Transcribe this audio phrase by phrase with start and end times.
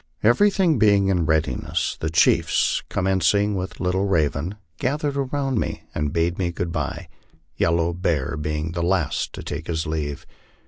[0.23, 6.11] Everything being in readiness, the chiefs, commenc ing with Little Raven, gathered around me, and
[6.11, 7.07] bade me good by,
[7.55, 10.25] Yellow Bear being the last to take his leave.